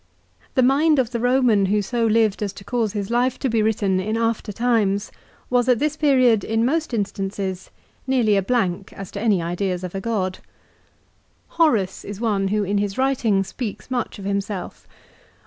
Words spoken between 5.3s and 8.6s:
was at this period, in most instances, nearly a